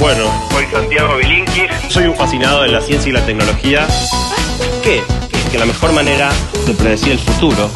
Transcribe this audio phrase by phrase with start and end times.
[0.00, 1.70] Bueno, Soy Santiago Bilinkis.
[1.90, 3.86] soy un fascinado de la ciencia y la tecnología.
[4.82, 5.02] ¿Qué?
[5.52, 6.30] Que la mejor manera
[6.66, 7.70] de predecir el futuro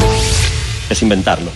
[0.88, 1.50] es inventarlo.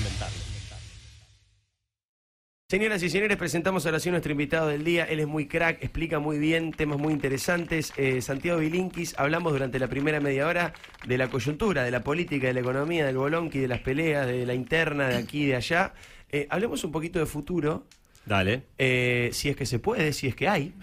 [2.70, 5.04] Señoras y señores, presentamos ahora sí a nuestro invitado del día.
[5.04, 7.94] Él es muy crack, explica muy bien temas muy interesantes.
[7.96, 10.74] Eh, Santiago Bilinkis, hablamos durante la primera media hora
[11.06, 14.44] de la coyuntura, de la política, de la economía, del bolonqui, de las peleas, de
[14.44, 15.94] la interna, de aquí y de allá.
[16.30, 17.86] Eh, hablemos un poquito de futuro,
[18.28, 18.64] Dale.
[18.76, 20.74] eh, si es que se puede, si es que hay.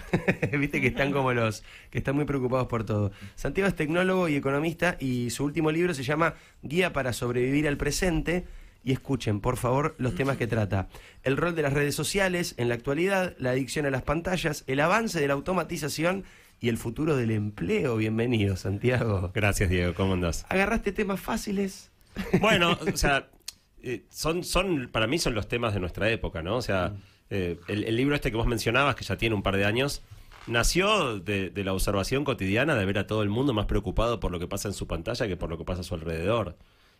[0.59, 3.11] Viste que están como los que están muy preocupados por todo.
[3.35, 7.77] Santiago es tecnólogo y economista y su último libro se llama Guía para sobrevivir al
[7.77, 8.45] presente.
[8.83, 10.89] Y escuchen, por favor, los temas que trata.
[11.23, 14.79] El rol de las redes sociales en la actualidad, la adicción a las pantallas, el
[14.79, 16.23] avance de la automatización
[16.59, 17.97] y el futuro del empleo.
[17.97, 19.31] Bienvenido, Santiago.
[19.33, 19.93] Gracias, Diego.
[19.95, 20.45] ¿Cómo andás?
[20.49, 21.91] ¿Agarraste temas fáciles?
[22.39, 23.27] Bueno, o sea,
[23.83, 26.55] eh, son, son, para mí son los temas de nuestra época, ¿no?
[26.55, 26.93] O sea,
[27.29, 30.01] eh, el, el libro este que vos mencionabas, que ya tiene un par de años,
[30.47, 34.31] nació de, de la observación cotidiana de ver a todo el mundo más preocupado por
[34.31, 36.55] lo que pasa en su pantalla que por lo que pasa a su alrededor.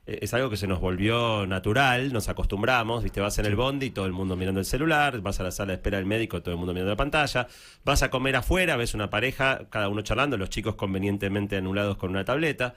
[0.08, 3.88] Eh, Es algo que se nos volvió natural, nos acostumbramos, viste, vas en el bondi
[3.88, 6.42] y todo el mundo mirando el celular, vas a la sala de espera del médico,
[6.42, 7.48] todo el mundo mirando la pantalla,
[7.84, 12.10] vas a comer afuera, ves una pareja, cada uno charlando, los chicos convenientemente anulados con
[12.12, 12.76] una tableta.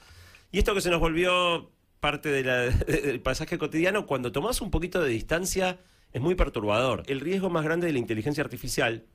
[0.52, 1.70] Y esto que se nos volvió
[2.00, 5.78] parte de la- del paisaje cotidiano, cuando tomás un poquito de distancia,
[6.12, 7.02] es muy perturbador.
[7.06, 9.06] El riesgo más grande de la inteligencia artificial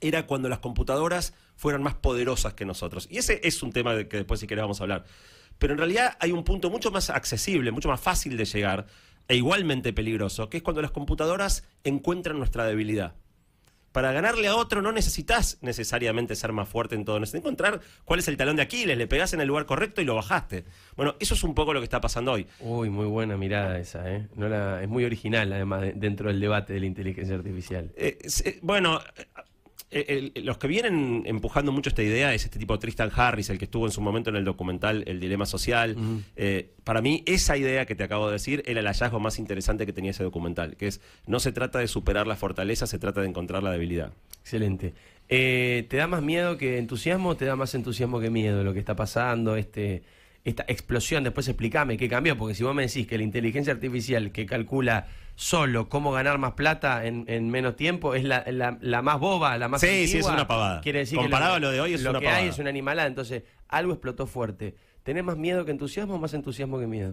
[0.00, 3.06] era cuando las computadoras fueran más poderosas que nosotros.
[3.10, 5.04] Y ese es un tema de que después si querés vamos a hablar.
[5.58, 8.86] Pero en realidad hay un punto mucho más accesible, mucho más fácil de llegar,
[9.28, 13.14] e igualmente peligroso, que es cuando las computadoras encuentran nuestra debilidad.
[13.92, 18.20] Para ganarle a otro no necesitas necesariamente ser más fuerte en todo, necesitas encontrar cuál
[18.20, 20.64] es el talón de Aquiles, le pegás en el lugar correcto y lo bajaste.
[20.96, 22.46] Bueno, eso es un poco lo que está pasando hoy.
[22.60, 24.28] Uy, muy buena mirada esa, ¿eh?
[24.36, 27.90] No la, es muy original, además, de- dentro del debate de la inteligencia artificial.
[27.96, 28.16] Eh,
[28.62, 29.00] bueno,
[29.90, 33.58] eh, el- los que vienen empujando mucho esta idea es este tipo Tristan Harris, el
[33.58, 35.96] que estuvo en su momento en el documental El Dilema Social.
[36.36, 39.86] Eh, para mí, esa idea que te acabo de decir era el hallazgo más interesante
[39.86, 43.20] que tenía ese documental, que es no se trata de superar la fortaleza, se trata
[43.20, 44.12] de encontrar la debilidad.
[44.42, 44.94] Excelente.
[45.28, 48.72] Eh, ¿Te da más miedo que entusiasmo o te da más entusiasmo que miedo lo
[48.72, 49.56] que está pasando?
[49.56, 50.02] Este,
[50.44, 54.32] esta explosión, después explícame qué cambió, porque si vos me decís que la inteligencia artificial
[54.32, 59.02] que calcula solo cómo ganar más plata en, en menos tiempo es la, la- la
[59.02, 60.80] más boba, la más Sí, sí, es una pavada.
[60.80, 62.70] Quiere decir Comparado que a lo de hoy, es lo una que hay es una
[62.70, 64.74] animalada, entonces algo explotó fuerte.
[65.02, 67.12] ¿Tenés más miedo que entusiasmo o más entusiasmo que miedo?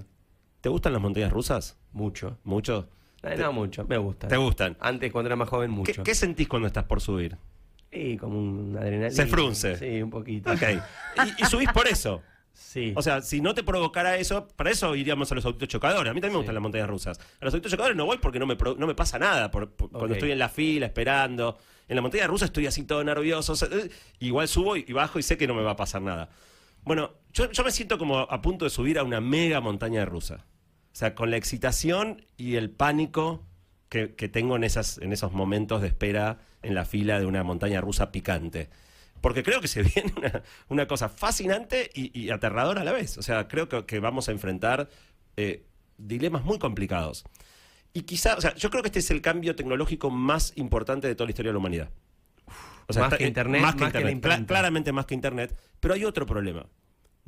[0.61, 1.77] ¿Te gustan las montañas rusas?
[1.94, 2.38] Mucho.
[2.44, 2.89] ¿Mucho?
[3.23, 4.27] Eh, no mucho, me gusta.
[4.27, 4.75] ¿Te gustan?
[4.79, 6.03] Antes, cuando era más joven, ¿Qué, mucho.
[6.03, 7.38] qué sentís cuando estás por subir?
[7.91, 9.09] Sí, como un adrenalina.
[9.11, 9.77] Se frunce.
[9.77, 10.51] Sí, un poquito.
[10.51, 10.61] Ok.
[11.39, 12.21] Y, y subís por eso.
[12.59, 12.94] Sí.
[12.95, 16.09] O sea, si no te provocara eso, para eso iríamos a los autitos chocadores.
[16.12, 17.19] A mí también me gustan las montañas rusas.
[17.40, 19.50] A los autitos chocadores no voy porque no me, pro- no me pasa nada.
[19.51, 21.57] por- por- Cuando estoy en la fila esperando.
[21.88, 23.53] En la montaña rusa estoy así todo nervioso.
[23.53, 25.75] o sea, eh, igual subo y y bajo y sé que no me va a
[25.75, 26.29] pasar nada.
[26.84, 30.45] Bueno, yo, yo me siento como a punto de subir a una mega montaña rusa.
[30.91, 33.44] O sea, con la excitación y el pánico
[33.89, 37.44] que, que tengo en, esas, en esos momentos de espera en la fila de una
[37.44, 38.69] montaña rusa picante.
[39.22, 43.17] Porque creo que se viene una, una cosa fascinante y, y aterradora a la vez.
[43.17, 44.89] O sea, creo que, que vamos a enfrentar
[45.35, 45.66] eh,
[45.97, 47.23] dilemas muy complicados.
[47.94, 51.16] Y quizá, o sea, yo creo que este es el cambio tecnológico más importante de
[51.16, 51.89] toda la historia de la humanidad.
[52.89, 54.39] O Más está- que eh, Internet, más que más que la Internet.
[54.41, 55.57] Cla- claramente más que Internet.
[55.79, 56.61] Pero hay otro problema.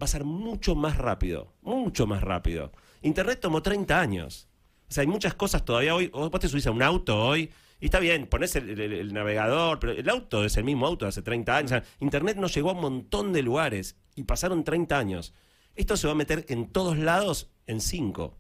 [0.02, 1.54] Va a ser mucho más rápido.
[1.62, 2.72] Mucho más rápido.
[3.02, 4.48] Internet tomó 30 años.
[4.88, 6.08] O sea, hay muchas cosas todavía hoy.
[6.08, 7.50] Vos te subís a un auto hoy.
[7.80, 11.06] Y está bien, pones el, el- el navegador, pero el auto es el mismo auto
[11.06, 11.72] de hace 30 años.
[11.72, 15.34] O sea, Internet nos llegó a un montón de lugares y pasaron 30 años.
[15.76, 18.38] Esto se va a meter en todos lados en 5.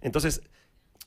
[0.00, 0.42] Entonces,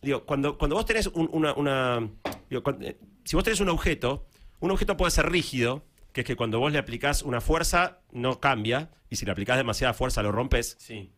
[0.02, 1.54] digo, cuando, cuando vos tenés un- una...
[1.54, 2.09] una-
[2.50, 4.25] digo, cuando- eh, si vos tenés un objeto,
[4.60, 5.84] un objeto puede ser rígido,
[6.14, 9.58] que es que cuando vos le aplicás una fuerza, no cambia, y si le aplicás
[9.58, 10.75] demasiada fuerza lo rompes.
[10.80, 11.12] Sí.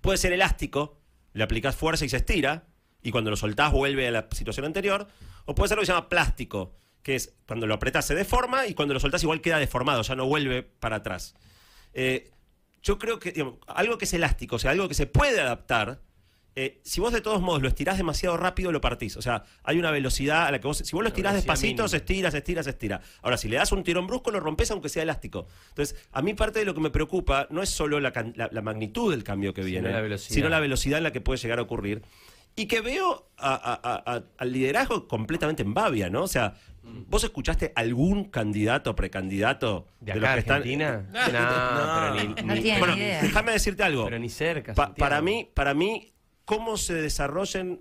[0.00, 0.98] Puede ser elástico,
[1.32, 2.66] le aplicás fuerza y se estira,
[3.02, 5.06] y cuando lo soltás vuelve a la situación anterior.
[5.46, 6.72] O puede ser lo que se llama plástico,
[7.02, 10.14] que es cuando lo apretás se deforma y cuando lo soltás igual queda deformado, ya
[10.14, 11.34] no vuelve para atrás.
[11.94, 12.30] Eh,
[12.82, 16.00] yo creo que digamos, algo que es elástico, o sea, algo que se puede adaptar,
[16.56, 19.16] eh, si vos de todos modos lo estirás demasiado rápido, lo partís.
[19.16, 21.88] O sea, hay una velocidad a la que vos, si vos lo estirás despacito, mínima.
[21.88, 23.00] se estira, se estira, se estira.
[23.22, 25.46] Ahora, si le das un tirón brusco, lo rompes aunque sea elástico.
[25.68, 28.48] Entonces, a mí parte de lo que me preocupa no es solo la, can- la-
[28.52, 30.34] la magnitud del cambio que Sino viene, la velocidad.
[30.34, 32.02] sino la velocidad en la que puede llegar a ocurrir.
[32.56, 36.24] Y que veo a- a- a- a- al liderazgo completamente en babia, ¿no?
[36.24, 41.06] O sea, ¿vos escuchaste algún candidato, precandidato ¿De los acá, que están- Argentina?
[41.12, 43.22] No, No, pero ni, No ni- tiene Bueno, idea.
[43.22, 44.04] déjame decirte algo.
[44.04, 44.74] pero ni cerca.
[44.74, 46.12] Pa- para mí, para mí,
[46.44, 47.80] cómo se desarrollen,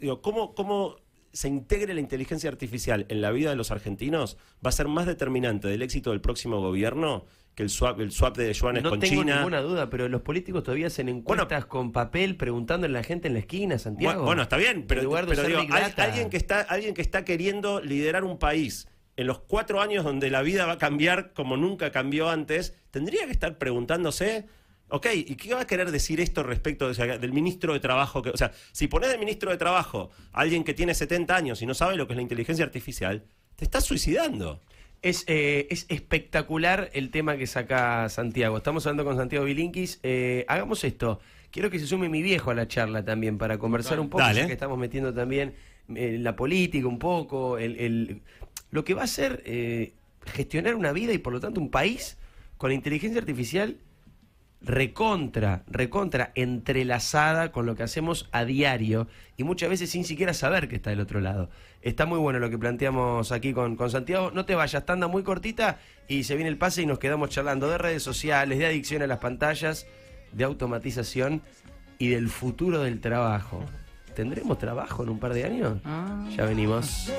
[0.00, 0.96] digo, cómo, cómo
[1.34, 5.04] se integre la inteligencia artificial en la vida de los argentinos va a ser más
[5.06, 9.00] determinante del éxito del próximo gobierno que el swap, el swap de yuanes No con
[9.00, 9.36] tengo China.
[9.36, 13.34] ninguna duda, pero los políticos todavía hacen encuestas con papel preguntándole a la gente en
[13.34, 14.14] la esquina, Santiago.
[14.14, 18.24] Bueno, bueno, está bien, pero, digo, hay- alguien, que está, alguien que está queriendo liderar
[18.24, 22.28] un país en los cuatro años donde la vida va a cambiar como nunca cambió
[22.28, 24.46] antes, tendría que estar preguntándose,
[24.88, 27.80] ok, ¿y qué va a querer decir esto respecto de- o sea, del ministro de
[27.80, 28.22] Trabajo?
[28.22, 31.62] Que, o sea, si pones de ministro de Trabajo a alguien que tiene 70 años
[31.62, 33.24] y no sabe lo que es la inteligencia artificial,
[33.56, 34.60] te estás suicidando.
[35.02, 38.56] Es, eh, es espectacular el tema que saca Santiago.
[38.56, 40.00] Estamos hablando con Santiago Bilinkis.
[40.02, 41.20] Eh, hagamos esto.
[41.50, 44.46] Quiero que se sume mi viejo a la charla también para conversar un poco, Dale.
[44.46, 45.54] que estamos metiendo también
[45.94, 48.22] eh, la política un poco, el, el-
[48.70, 49.92] lo que va a ser eh,
[50.24, 52.16] gestionar una vida y por lo tanto un país
[52.56, 53.76] con la inteligencia artificial
[54.64, 59.06] recontra, recontra entrelazada con lo que hacemos a diario
[59.36, 61.50] y muchas veces sin siquiera saber que está del otro lado.
[61.82, 64.30] Está muy bueno lo que planteamos aquí con, con Santiago.
[64.30, 65.78] No te vayas, tanda muy cortita
[66.08, 69.06] y se viene el pase y nos quedamos charlando de redes sociales, de adicción a
[69.06, 69.86] las pantallas,
[70.32, 71.42] de automatización
[71.98, 73.62] y del futuro del trabajo.
[74.14, 75.78] ¿Tendremos trabajo en un par de años?
[76.36, 77.10] Ya venimos.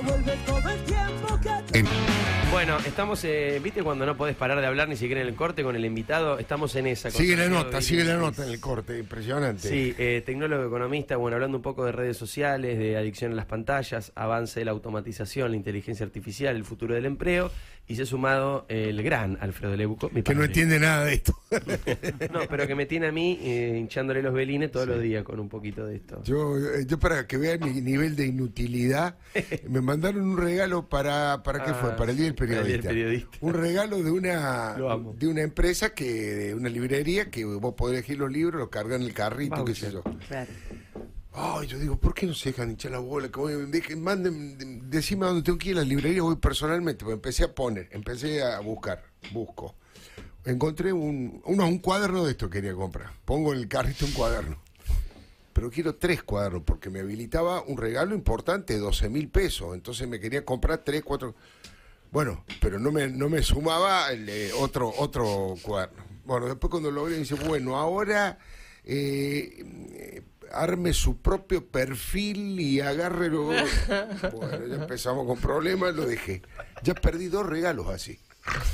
[2.52, 5.62] Bueno, estamos, eh, ¿viste cuando no podés parar de hablar ni siquiera en el corte
[5.64, 6.40] con el invitado?
[6.40, 7.10] Estamos en esa.
[7.12, 9.68] Sigue la nota, sigue la nota en el corte, impresionante.
[9.68, 13.46] Sí, eh, tecnólogo economista, bueno, hablando un poco de redes sociales, de adicción a las
[13.46, 17.52] pantallas, avance de la automatización, la inteligencia artificial, el futuro del empleo,
[17.88, 20.46] y se ha sumado el gran Alfredo Leuco, mi Que no padre.
[20.48, 21.36] entiende nada de esto.
[22.32, 25.40] No, pero que me tiene a mí eh, hinchándole los velines todos los días con
[25.40, 26.22] un poquito de esto.
[26.24, 26.56] Yo,
[26.86, 29.18] yo para que vean mi nivel de inutilidad,
[29.70, 31.92] me mandaron un regalo para, ¿para qué Ah, fue?
[31.96, 32.90] Para el Día del para el Día del Periodista.
[32.90, 33.38] Periodista.
[33.42, 34.76] Un regalo de una
[35.18, 39.02] de una empresa que, de una librería que vos podés elegir los libros, los cargan
[39.02, 40.04] en el carrito, qué sé yo.
[40.28, 40.52] Claro.
[41.38, 43.28] Ay, yo digo, ¿por qué no se dejan hinchar la bola?
[43.30, 46.38] Que voy- dejen- manden, de- decime a dónde tengo que ir a la librería, voy
[46.38, 47.04] personalmente.
[47.04, 49.04] Pues empecé a poner, empecé a buscar,
[49.34, 49.76] busco.
[50.46, 53.12] Encontré un, uno, un cuaderno de esto quería comprar.
[53.26, 54.58] Pongo en el carrito un cuaderno.
[55.56, 59.74] Pero quiero tres cuadernos porque me habilitaba un regalo importante de 12 mil pesos.
[59.74, 61.34] Entonces me quería comprar tres, cuatro.
[62.12, 66.04] Bueno, pero no me, no me sumaba el, eh, otro, otro cuaderno.
[66.26, 68.38] Bueno, después cuando lo veo dice, bueno, ahora
[68.84, 70.22] eh,
[70.52, 73.50] arme su propio perfil y agárrelo.
[74.36, 76.42] Bueno, ya empezamos con problemas, lo dejé.
[76.84, 78.20] Ya perdí dos regalos así.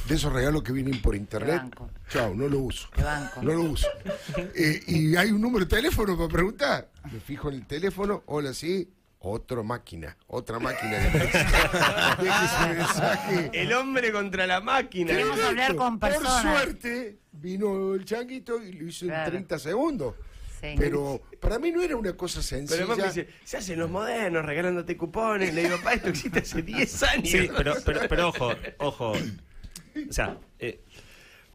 [0.07, 1.62] De esos regalos que vienen por internet.
[2.09, 2.89] Chao, no lo uso.
[2.98, 3.42] Banco.
[3.42, 3.88] No lo uso.
[4.56, 6.89] Eh, y hay un número de teléfono para preguntar.
[7.12, 8.89] Me fijo en el teléfono, hola, sí.
[9.24, 11.09] Otra máquina, otra máquina de
[12.74, 13.50] mensaje.
[13.53, 15.12] El hombre contra la máquina.
[15.12, 16.42] Queremos hablar con personas.
[16.44, 19.25] Por suerte, vino el changuito y lo hizo Claro.
[19.25, 20.15] en 30 segundos.
[20.59, 20.74] Sí.
[20.75, 22.95] Pero para mí no era una cosa Pero sencilla.
[22.95, 25.54] me dice, se hacen los modernos regalándote cupones.
[25.54, 27.30] Le digo, pa, esto existe hace 10 años.
[27.30, 29.13] Sí, pero, pero, pero ojo, ojo.
[30.10, 30.82] O sea, eh,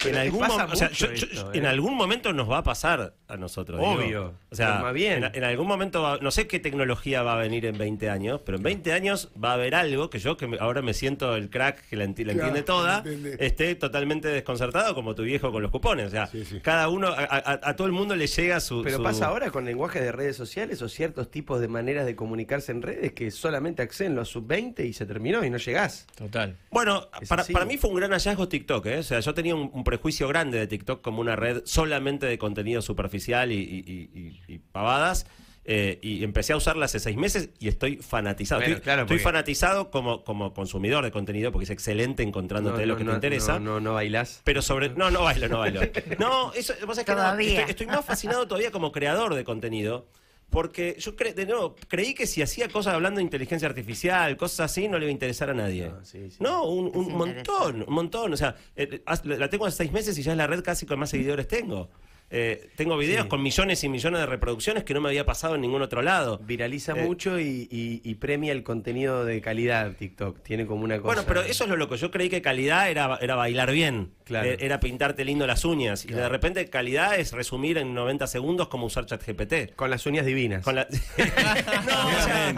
[0.05, 2.59] en, algún pasa mom- o sea, mucho yo- yo- esto, en algún momento nos va
[2.59, 3.81] a pasar a nosotros.
[3.81, 3.93] digo.
[3.95, 5.25] Obvio, O sea, más bien.
[5.25, 8.41] En, en algún momento, va- no sé qué tecnología va a venir en 20 años,
[8.45, 11.35] pero en 20 años va a haber algo que yo, que me- ahora me siento
[11.35, 13.37] el crack que la, enti- la Claro, entiende toda, entiende.
[13.41, 16.07] esté totalmente desconcertado como tu viejo con los cupones.
[16.07, 16.61] O sea, Sí, sí.
[16.61, 18.83] cada uno, a, a- a todo el mundo le llega su...
[18.83, 22.15] Pero su- pasa ahora con lenguaje de redes sociales o ciertos tipos de maneras de
[22.15, 26.07] comunicarse en redes que solamente acceden los sub-20 y se terminó y no llegás.
[26.17, 26.57] Total.
[26.71, 28.99] Bueno, para, para mí fue un gran hallazgo TikTok, ¿eh?
[28.99, 32.39] O sea, yo tenía un, un prejuicio grande de TikTok como una red solamente de
[32.39, 33.16] contenido superficial
[33.53, 35.27] y, y- y- y- y pavadas.
[35.69, 38.61] eh, y empecé a usarla hace seis meses y estoy fanatizado.
[38.61, 42.83] Bueno, estoy claro, estoy porque- fanatizado como, como consumidor de contenido porque es excelente encontrándote
[42.83, 43.59] No, lo no, que no, te interesa.
[43.59, 44.43] No, no, no bailás.
[44.45, 44.91] Pero sobre.
[44.91, 45.81] No, no bailo, no bailo.
[46.21, 47.13] No, eso vos sabés que
[47.57, 50.07] estoy, estoy más fascinado todavía como creador de contenido.
[50.51, 54.71] Porque yo cre- de nuevo, creí que si hacía cosas hablando de inteligencia artificial, cosas
[54.71, 55.89] así, no le iba a interesar a nadie.
[55.89, 56.37] No, sí, sí.
[56.39, 58.33] No, un, montón, un montón.
[58.33, 60.87] O sea, eh, haz- la tengo hace seis meses y ya es la red casi
[60.87, 61.91] con más seguidores tengo.
[62.29, 63.29] Eh, tengo videos Sí.
[63.29, 66.39] con millones y millones de reproducciones que no me había pasado en ningún otro lado.
[66.39, 70.43] Viraliza Eh, mucho y, y- y premia el contenido de calidad TikTok.
[70.43, 71.07] Tiene como una cosa.
[71.07, 71.95] Bueno, pero eso es lo loco.
[71.97, 74.11] Yo creí que calidad era, era bailar bien.
[74.25, 74.49] Claro.
[74.51, 76.05] Eh, Era pintarte lindo las uñas.
[76.05, 79.77] Y de repente calidad es resumir en 90 segundos cómo usar ChatGPT.
[79.77, 80.65] Con las uñas divinas.
[80.65, 80.89] Con la...
[81.87, 82.53] no, o sea,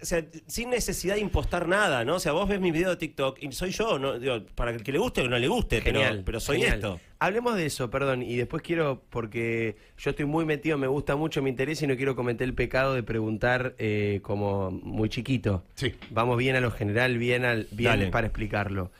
[0.00, 2.16] o sea, sin necesidad de impostar nada, ¿no?
[2.16, 4.18] O sea, vos ves mi video de TikTok y soy yo, ¿no?
[4.18, 6.22] Digo, para el que le guste o no le guste, pero- Genial.
[6.24, 6.74] pero, soy genial.
[6.76, 7.00] esto.
[7.18, 11.40] Hablemos de eso, perdón, y después quiero, porque yo estoy muy metido, me gusta mucho,
[11.42, 15.64] me interesa y no quiero cometer el pecado de preguntar eh, como muy chiquito.
[15.74, 15.94] Sí.
[16.10, 18.06] Vamos bien a lo general, bien, al, bien Dale.
[18.10, 18.90] para explicarlo.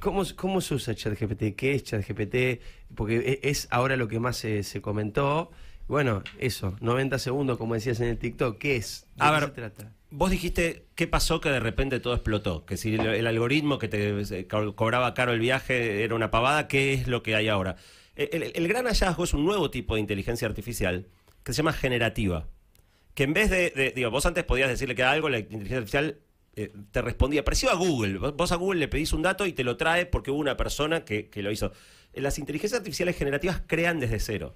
[0.00, 1.54] ¿Cómo, ¿Cómo se usa ChatGPT?
[1.56, 2.60] ¿Qué es ChatGPT?
[2.94, 5.50] Porque e- es ahora lo que más se, se comentó
[5.86, 9.06] Bueno, eso, 90 segundos, como decías en el TikTok, ¿qué es?
[9.16, 9.92] ¿De A qué ver, se trata?
[10.10, 13.88] Vos dijiste qué pasó que de repente todo explotó, que si el, el algoritmo que
[13.88, 17.76] te co- cobraba caro el viaje era una pavada, ¿qué es lo que hay ahora?
[18.16, 21.06] El, el gran hallazgo es un nuevo tipo de inteligencia artificial
[21.42, 22.46] que se llama generativa.
[23.14, 26.18] Que en vez de, de- digo, vos antes podías decirle que algo, la inteligencia artificial
[26.56, 28.18] eh, te respondía, parecido a Google.
[28.18, 31.04] Vos, a Google le pedís un dato y te lo trae porque hubo una persona
[31.04, 31.72] que, que lo hizo.
[32.14, 34.54] Las inteligencias artificiales generativas crean desde cero.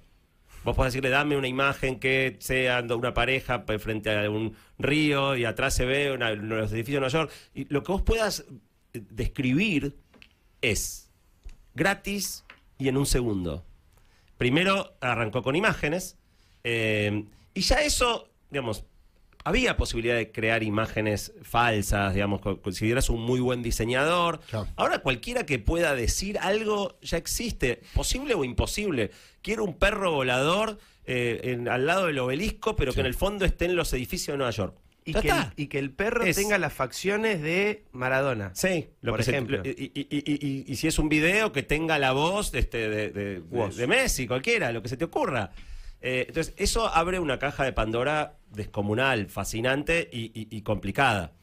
[0.63, 5.45] Vos podés decirle, dame una imagen que sea una pareja frente a un río y
[5.45, 7.31] atrás se ve una- los edificios de Nueva York.
[7.55, 8.45] Y lo que vos puedas
[8.93, 9.95] eh, describir
[10.61, 11.09] es
[11.75, 12.43] gratis
[12.77, 13.63] y en un segundo.
[14.37, 16.17] Primero arrancó con imágenes
[16.63, 17.23] eh,
[17.53, 18.83] y ya eso, digamos,
[19.45, 24.39] había posibilidad de crear imágenes falsas, digamos, co- consideras un muy buen diseñador.
[24.49, 24.67] Claro.
[24.75, 29.11] Ahora cualquiera que pueda decir algo ya existe, posible o imposible.
[29.41, 33.43] Quiero un perro volador eh, en- al lado del obelisco, pero que en el fondo
[33.45, 34.75] esté en los edificios de Nueva York.
[35.05, 38.51] Y que, el, y que el perro Es- tenga las facciones de Maradona.
[38.53, 39.57] Sí, lo Por se- ejemplo.
[39.57, 42.59] lo- y, y- y- y- y si es un video que tenga la voz de,
[42.59, 43.75] este, de, de- Voz.
[43.75, 45.51] de Messi, cualquiera, lo que se te ocurra.
[46.01, 51.33] Eh, entonces, eso abre una caja de Pandora descomunal, fascinante y, complicada.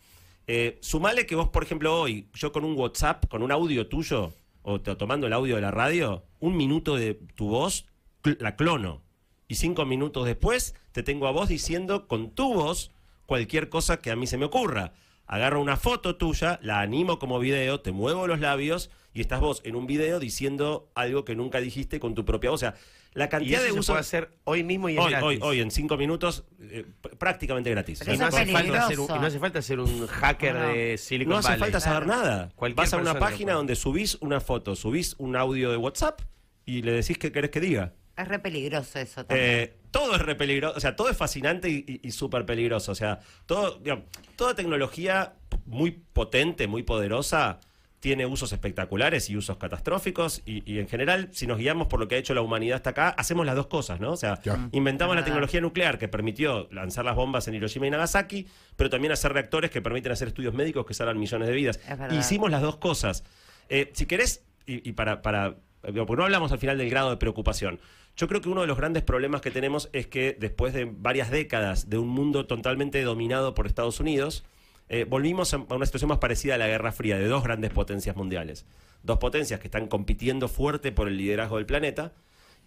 [0.46, 4.32] Eh, sumale que vos, por ejemplo, hoy, yo con un WhatsApp, con un audio tuyo,
[4.62, 7.86] o tomando el audio de la radio, un minuto de tu voz,
[8.22, 9.02] la clono.
[9.48, 12.90] Y cinco minutos después te tengo a vos diciendo con tu voz
[13.26, 14.92] cualquier cosa que a mí se me ocurra.
[15.26, 19.60] Agarro una foto tuya, la animo como video, te muevo los labios y estás vos
[19.64, 22.58] en un video diciendo algo que nunca dijiste con tu propia voz.
[22.58, 22.74] O sea,
[23.14, 23.86] la Y cantidad eso de se usos...
[23.94, 25.26] puede hacer hoy mismo y es Hoy, gratis.
[25.26, 28.02] hoy, hoy, en cinco minutos, eh, pr- prácticamente gratis.
[28.06, 30.68] Y no, hace falta ser un, y no hace falta ser un hacker No, no.
[30.74, 31.60] de Silicon No hace Valley.
[31.60, 32.52] falta saber nada.
[32.56, 36.20] Cualquier Vas a una página donde subís una foto, subís un audio de WhatsApp
[36.66, 37.94] y le decís qué querés que diga.
[38.18, 39.48] Es re peligroso eso también.
[39.50, 42.92] Eh, todo es re peligroso, o sea, todo es fascinante y, y- y súper peligroso.
[42.92, 44.04] O sea, todo, digamos,
[44.36, 45.34] toda tecnología
[45.66, 47.60] muy potente, muy poderosa,
[48.00, 50.42] tiene usos espectaculares y usos catastróficos.
[50.46, 52.90] Y, y en general, si nos guiamos por lo que ha hecho la humanidad hasta
[52.90, 54.12] acá, hacemos las dos cosas, ¿no?
[54.12, 54.68] O sea, Ya.
[54.72, 59.12] inventamos la tecnología nuclear que permitió lanzar las bombas en Hiroshima y Nagasaki, pero también
[59.12, 61.80] hacer reactores que permiten hacer estudios médicos que salvan millones de vidas.
[62.12, 63.24] Hicimos las dos cosas.
[63.68, 65.56] Eh, si querés, y, y para, para.
[65.82, 67.80] Porque no hablamos al final del grado de preocupación.
[68.16, 71.30] Yo creo que uno de los grandes problemas que tenemos es que después de varias
[71.30, 74.44] décadas de un mundo totalmente dominado por Estados Unidos,
[74.88, 78.16] eh, volvimos a una situación más parecida a la Guerra Fría, de dos grandes potencias
[78.16, 78.66] mundiales.
[79.02, 82.12] Dos potencias que están compitiendo fuerte por el liderazgo del planeta.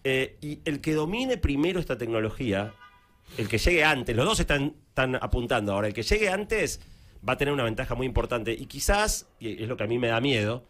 [0.04, 2.74] eh, y el que domine primero esta tecnología,
[3.38, 6.80] el que llegue antes, los dos están, están apuntando ahora, el que llegue antes
[7.28, 8.54] va a tener una ventaja muy importante.
[8.54, 10.66] Y quizás, y es lo que a mí me da miedo,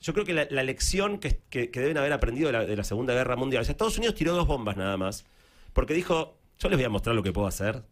[0.00, 3.36] yo creo que la, lección que deben haber aprendido de la, de la Segunda Guerra
[3.36, 5.24] Mundial, o sea, Estados Unidos tiró dos bombas nada más,
[5.72, 7.82] porque dijo, yo les voy a mostrar lo que puedo hacer.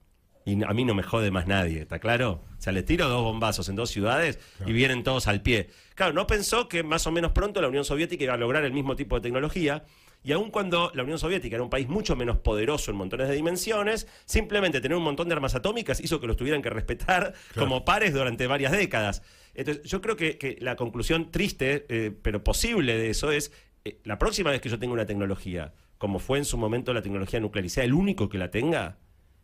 [0.46, 2.42] Y a mí no me jode más nadie, ¿está claro?
[2.58, 5.70] O sea, le tiro dos bombazos en dos ciudades y vienen todos al pie.
[5.94, 8.72] Claro, no pensó que más o menos pronto la Unión Soviética iba a lograr el
[8.72, 9.84] mismo tipo de tecnología.
[10.22, 13.34] Y aun cuando la Unión Soviética era un país mucho menos poderoso en montones de
[13.34, 17.84] dimensiones, simplemente tener un montón de armas atómicas hizo que los tuvieran que respetar como
[17.84, 19.22] pares durante varias décadas.
[19.54, 23.52] Entonces, yo creo que, que la conclusión triste, eh, pero posible de eso es,
[23.84, 27.02] eh, la próxima vez que yo tenga una tecnología, como fue en su momento la
[27.02, 28.98] tecnología nuclear, y sea el único que la tenga,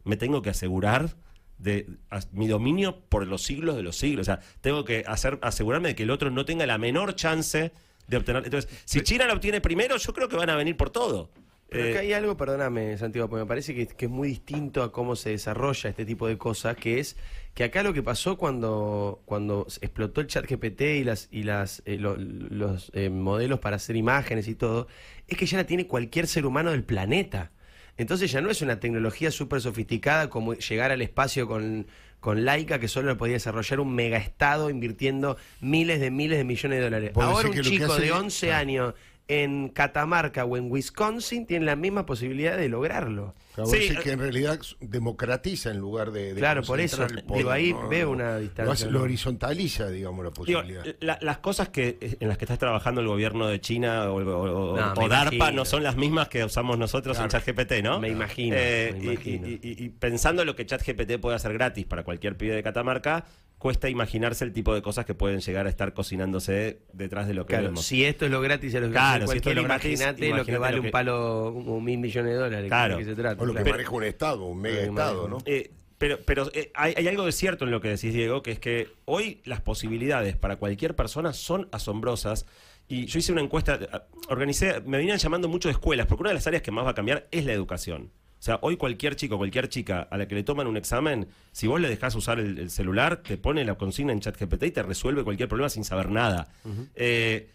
[0.05, 1.17] me tengo que asegurar
[1.59, 4.23] de a- mi dominio por los siglos de los siglos.
[4.23, 7.73] O sea, tengo que hacer, asegurarme de que el otro no tenga la menor chance
[8.09, 8.45] de obtener.
[8.45, 11.31] Entonces, si China la obtiene primero, yo creo que van a venir por todo.
[11.69, 14.83] Pero Eh, acá hay algo, perdóname, Santiago, porque me parece que, que es muy distinto
[14.83, 17.17] a cómo se desarrolla este tipo de cosas, que es
[17.55, 21.83] que acá lo que pasó cuando, cuando explotó el chat GPT y las y las
[21.85, 24.89] eh, lo- los eh, modelos para hacer imágenes y todo,
[25.29, 27.53] es que ya la tiene cualquier ser humano del planeta.
[28.01, 31.87] Entonces ya no es una tecnología súper sofisticada como llegar al espacio con,
[32.19, 36.79] con Laika, que solo lo podía desarrollar un megaestado invirtiendo miles de miles de millones
[36.79, 37.13] de dólares.
[37.15, 38.61] Ahora un chico hace- de 11 Claro.
[38.61, 38.95] años
[39.31, 43.35] en Catamarca o en Wisconsin tiene la misma posibilidad de lograrlo.
[43.55, 47.25] Claro, Sí, eh, que en realidad democratiza en lugar de, de Claro, por eso, poder,
[47.39, 47.89] digo, ahí ¿no?
[47.89, 48.91] veo una Lo, distancia, hace- ¿no?
[48.93, 50.85] lo horizontaliza, digamos, la Digo, posibilidad.
[51.01, 54.17] la- las cosas que eh, en las que está trabajando el gobierno de China o,
[54.17, 55.57] o- o- No, o me DARPA imagino.
[55.57, 58.01] no son las mismas que usamos nosotros en ChatGPT, ¿no?
[58.01, 59.47] Me imagino, Eh, me y- imagino.
[59.49, 63.25] Y, y- y pensando lo que ChatGPT puede hacer gratis para cualquier pibe de Catamarca,
[63.61, 67.45] cuesta imaginarse el tipo de cosas que pueden llegar a estar cocinándose detrás de lo
[67.47, 67.85] que Claro, vemos.
[67.85, 70.01] si esto es lo gratis, es lo que Claro, si esto es cualquiera, lo gratis,
[70.01, 72.69] imagínate lo que vale lo que- un palo, un mil millones de dólares.
[72.69, 72.97] Claro.
[72.97, 73.41] ¿de qué se trata?
[73.43, 73.71] o lo que Claro.
[73.77, 75.29] maneja un Estado, un mega que Estado.
[75.29, 75.39] ¿no?
[75.45, 78.53] Eh, pero pero eh, hay, hay algo de cierto en lo que decís, Diego, que
[78.53, 82.47] es que hoy las posibilidades para cualquier persona son asombrosas.
[82.89, 83.87] Y yo hice una encuesta, eh,
[84.31, 86.91] organicé, me venían llamando mucho de escuelas, porque una de las áreas que más va
[86.91, 88.11] a cambiar es la educación.
[88.41, 91.67] O sea, hoy cualquier chico, cualquier chica a la que le toman un examen, si
[91.67, 94.83] vos le dejás usar el, el celular, te pone la consigna en ChatGPT y te
[94.83, 96.49] resuelve cualquier problema sin saber nada.
[96.95, 97.51] Eh,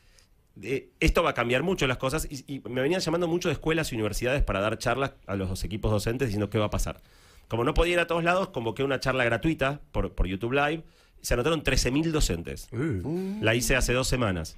[0.62, 3.54] eh, esto va a cambiar mucho las cosas y, y me venían llamando mucho de
[3.54, 7.01] escuelas y universidades para dar charlas a los equipos docentes diciendo qué va a pasar.
[7.48, 10.84] Como no podía ir a todos lados, convoqué una charla gratuita por, por YouTube Live.
[11.22, 12.68] Se anotaron 13.000 docentes.
[13.42, 14.56] La hice hace dos semanas.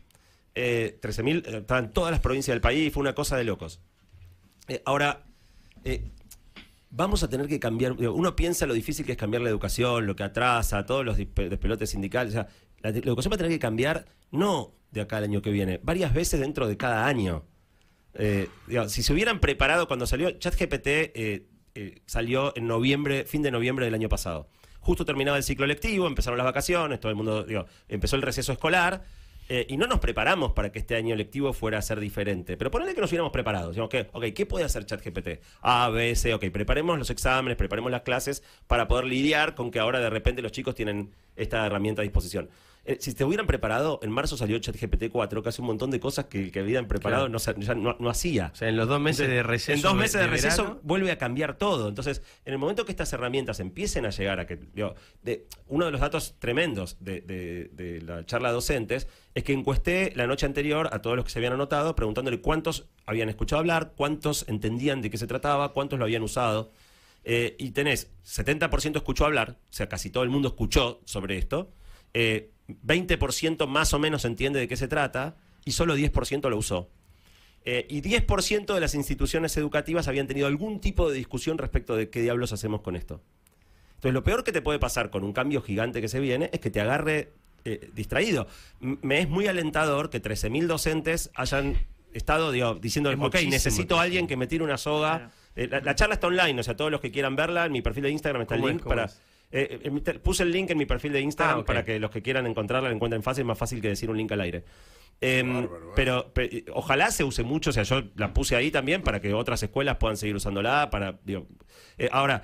[0.55, 3.79] Eh, 13.000, eh, estaban todas las provincias del país, fue una cosa de locos.
[4.83, 5.23] Ahora,
[5.85, 6.03] eh,
[6.89, 7.93] vamos a tener que cambiar.
[7.93, 11.89] uno piensa lo difícil que es cambiar la educación, lo que atrasa, todos los despelotes
[11.89, 12.33] sindicales.
[12.33, 16.13] La, educación va a tener que cambiar no de acá al año que viene, varias
[16.13, 17.45] veces dentro de cada año.
[18.13, 18.49] Eh,
[18.87, 23.85] si se hubieran preparado cuando salió ChatGPT, eh, eh, salió en noviembre, fin de noviembre
[23.85, 24.49] del año pasado.
[24.79, 27.45] Justo terminaba el ciclo lectivo, empezaron las vacaciones, todo el mundo,
[27.89, 29.03] empezó el receso escolar.
[29.49, 32.57] Eh, y no nos preparamos para que este año lectivo fuera a ser diferente.
[32.57, 33.71] Pero ponele que nos hubiéramos preparado.
[33.71, 35.41] Digamos que, ok, ¿qué puede hacer ChatGPT?
[35.61, 39.79] A, B, C, ok, preparemos los exámenes, preparemos las clases para poder lidiar con que
[39.79, 42.49] ahora de repente los chicos tienen esta herramienta a disposición.
[42.89, 45.99] Eh, si te hubieran preparado, en marzo salió ChatGPT 4, que hace un montón de
[45.99, 47.53] cosas que, que habían preparado Claro.
[47.57, 48.51] no, ya no, no hacía.
[48.53, 49.73] O sea, en los dos meses de receso.
[49.73, 51.89] En dos meses de, receso verano, vuelve a cambiar todo.
[51.89, 54.55] Entonces, en el momento que estas herramientas empiecen a llegar a que.
[54.73, 59.43] digo, de, uno de los datos tremendos de, de- de la charla de docentes es
[59.43, 63.27] que encuesté la noche anterior a todos los que se habían anotado preguntándole cuántos habían
[63.27, 66.71] escuchado hablar, cuántos entendían de qué se trataba, cuántos lo habían usado.
[67.25, 71.73] Eh, y tenés 70% escuchó hablar, o sea, casi todo el mundo escuchó sobre esto.
[72.13, 72.51] eh,
[72.85, 76.89] 20% más o menos entiende de qué se trata y solo 10% lo usó.
[77.65, 82.09] Eh, y 10% de las instituciones educativas habían tenido algún tipo de discusión respecto de
[82.09, 83.21] qué diablos hacemos con esto.
[83.95, 86.59] Entonces, lo peor que te puede pasar con un cambio gigante que se viene es
[86.59, 87.33] que te agarre
[87.65, 88.47] eh, distraído.
[88.81, 91.77] M- me es muy alentador que 13.000 docentes hayan
[92.13, 95.17] estado digo, diciendo, Es ok, necesito a alguien que me tire una soga.
[95.17, 95.31] Claro.
[95.57, 97.81] Eh, la, la charla está online, o sea, todos los que quieran verla, en mi
[97.81, 99.05] perfil de Instagram está el link ¿Cómo para...
[99.05, 99.19] es?
[99.51, 102.11] Eh, eh, te- puse el link en mi perfil de Instagram Ah, para que los
[102.11, 104.63] que quieran encontrarla la encuentren fácil, más fácil que decir un link al aire.
[105.19, 105.93] Em, Bárbaro, ¿eh?
[105.95, 109.33] pero, pe- ojalá se use mucho, o sea, yo la puse ahí también para que
[109.33, 110.91] otras escuelas puedan seguir usándola.
[110.91, 111.47] Para, digo,
[111.97, 112.43] eh, ahora,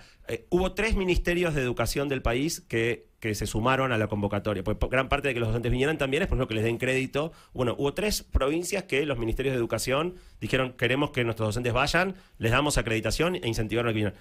[0.49, 4.63] hubo tres ministerios de educación del país que, que se sumaron a la convocatoria.
[4.63, 6.63] Pues po- gran parte de que los docentes vinieran también es por ejemplo que les
[6.63, 7.31] den crédito.
[7.53, 12.15] Bueno, hubo tres provincias que los ministerios de educación dijeron queremos que nuestros docentes vayan,
[12.39, 14.19] les damos acreditación e incentivaron a que vinieran.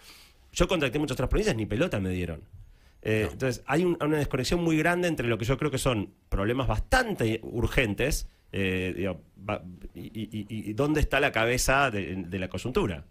[0.52, 2.42] Yo contacté muchas otras provincias, ni pelota me dieron.
[3.02, 6.14] Eh, Entonces, hay un- una desconexión muy grande entre lo que yo creo que son
[6.28, 9.62] problemas bastante urgentes eh, digo, va-
[9.94, 13.04] y, y- y- y dónde está la cabeza de, de la coyuntura.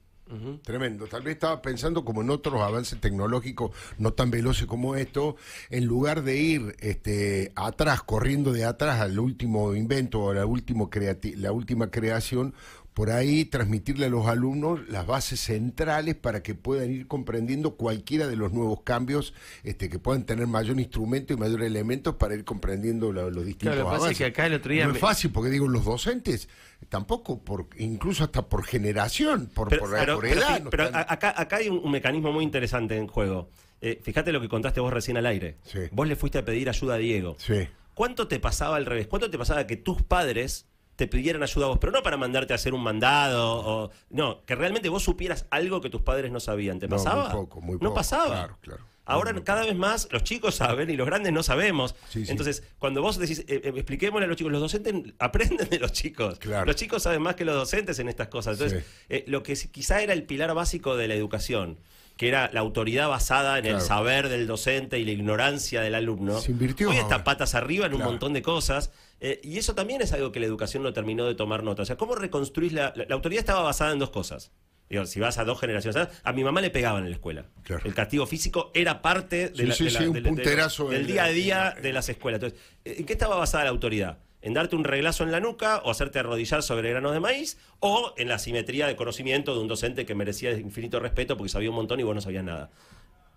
[0.64, 1.08] Tremendo.
[1.08, 5.36] Tal vez estaba pensando como en otros avances tecnológicos no tan veloces como esto,
[5.70, 10.90] en lugar de ir este, atrás, corriendo de atrás al último invento o la, último
[10.90, 12.54] creati- la última creación,
[12.94, 18.28] por ahí transmitirle a los alumnos las bases centrales para que puedan ir comprendiendo cualquiera
[18.28, 22.44] de los nuevos cambios, este, que puedan tener mayor instrumento y mayor elementos para ir
[22.44, 24.92] comprendiendo lo- los distintos Claro, lo que pasa es que acá el otro día no
[24.92, 26.50] me- es fácil, porque digo, los docentes
[26.90, 30.62] tampoco, por incluso hasta por generación, por, Pero, por, pero- por pero edad.
[30.62, 33.50] no pero están- acá, acá hay un, un mecanismo muy interesante en juego.
[33.80, 35.56] Eh, fíjate lo que contaste vos recién al aire.
[35.64, 35.80] Sí.
[35.92, 37.36] Vos le fuiste a pedir ayuda a Diego.
[37.40, 37.68] Sí.
[37.94, 39.08] ¿Cuánto te pasaba al revés?
[39.08, 40.66] ¿Cuánto te pasaba que tus padres
[41.02, 41.78] te pidieran ayuda a vos?
[41.80, 45.82] Pero no para mandarte a hacer un mandado, o, no, que realmente vos supieras algo
[45.82, 46.78] que tus padres no sabían.
[46.80, 47.24] ¿Te No, pasaba?
[47.30, 48.28] muy poco, muy No poco, pasaba.
[48.28, 48.86] claro, claro.
[49.04, 51.96] Ahora cada vez más los chicos saben y los grandes no sabemos.
[52.10, 52.32] Sí, sí.
[52.32, 55.92] Entonces, cuando vos decís, eh, eh, expliquémosle a los chicos, los docentes aprenden de los
[55.92, 56.38] chicos.
[56.38, 56.66] Claro.
[56.68, 58.54] Los chicos saben más que los docentes en estas cosas.
[58.60, 59.06] Entonces, Sí.
[59.10, 61.80] eh, lo que quizá era el pilar básico de la educación,
[62.22, 66.40] que era la autoridad basada en el saber del docente y la ignorancia del alumno.
[66.40, 68.92] Se invirtió Hoy está patas arriba en un montón de cosas.
[69.20, 71.82] eh, y eso también es algo que la educación no terminó de tomar nota.
[71.82, 74.52] O sea, ¿cómo reconstruís la, la, la autoridad estaba basada en dos cosas?
[74.88, 77.46] Digo, si vas a dos generaciones atrás, a mi mamá le pegaban en la escuela.
[77.64, 77.82] Claro.
[77.86, 80.30] El castigo físico era parte de Sí, la- sí, de la- sí, un de la-
[80.30, 82.40] de- punterazo del día a día de las escuelas.
[82.44, 84.20] Entonces, ¿en qué estaba basada la autoridad?
[84.42, 87.58] ¿En darte un reglazo en la nuca o hacerte arrodillar sobre granos de maíz?
[87.80, 91.70] ¿O en la simetría de conocimiento de un docente que merecía infinito respeto porque sabía
[91.70, 92.72] un montón y vos no sabías nada?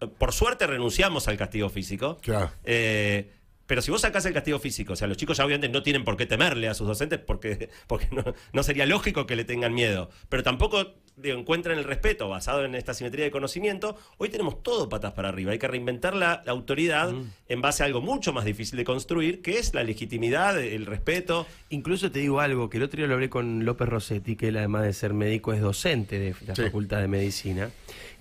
[0.00, 2.18] Eh, Por suerte renunciamos al castigo físico.
[2.22, 2.50] Claro.
[2.64, 3.30] Eh,
[3.66, 6.04] pero si vos sacás el castigo físico, o sea, los chicos ya obviamente no tienen
[6.04, 9.74] por qué temerle a sus docentes porque, porque no, no sería lógico que le tengan
[9.74, 10.10] miedo.
[10.28, 13.96] Pero tampoco digo, encuentran el respeto basado en esta simetría de conocimiento.
[14.18, 15.52] Hoy tenemos todo patas para arriba.
[15.52, 17.12] Hay que reinventar la, la autoridad
[17.48, 21.46] en base a algo mucho más difícil de construir, que es la legitimidad, el respeto.
[21.70, 24.56] Incluso te digo algo, que el otro día lo hablé con López Rossetti, que él
[24.56, 26.62] además de ser médico es docente de la Sí.
[26.62, 27.70] Facultad de Medicina,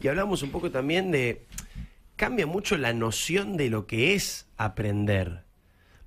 [0.01, 1.45] y hablamos un poco también de,
[2.15, 5.43] cambia mucho la noción de lo que es aprender,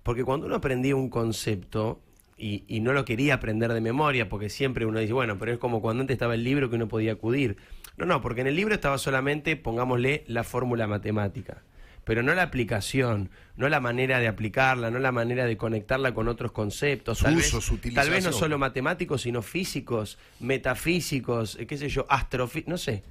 [0.03, 2.01] porque cuando uno aprendía un concepto
[2.37, 5.59] y, y no lo quería aprender de memoria, porque siempre uno dice, bueno, pero es
[5.59, 7.57] como cuando antes estaba el libro que uno podía acudir.
[7.97, 11.63] No, no, porque en el libro estaba solamente, pongámosle, la fórmula matemática.
[12.05, 16.29] Pero no la aplicación, no la manera de aplicarla, no la manera de conectarla con
[16.29, 17.19] otros conceptos.
[17.19, 17.53] Tal, vez,
[17.95, 23.03] tal vez no solo matemáticos, sino físicos, metafísicos, eh, qué sé yo, astrofísicos, no sé.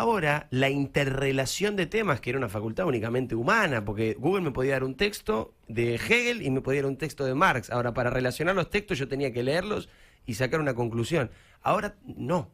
[0.00, 4.72] Ahora, la interrelación de temas, que era una facultad únicamente humana, porque Google me podía
[4.72, 7.70] dar un texto de Hegel y me podía dar un texto de Marx.
[7.70, 9.88] Ahora, para relacionar los textos yo tenía que leerlos
[10.26, 11.30] y sacar una conclusión.
[11.62, 12.50] Ahora, no.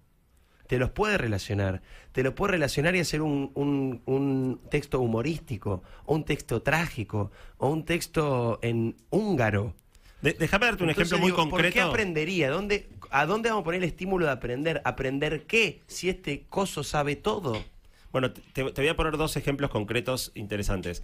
[0.68, 1.82] Te los puede relacionar.
[2.12, 7.32] Te los puede relacionar y hacer un, un- un texto humorístico, o un texto trágico,
[7.58, 9.74] o un texto en húngaro.
[10.22, 11.88] De- déjame darte un Entonces ejemplo muy digo, ¿Por qué concreto.
[11.90, 12.50] aprendería?
[12.50, 14.80] ¿Dónde, ¿A dónde vamos a poner el estímulo de aprender?
[14.84, 15.82] ¿Aprender qué?
[15.86, 17.62] Si este coso sabe todo.
[18.10, 21.02] Bueno, te, voy a poner dos ejemplos concretos interesantes.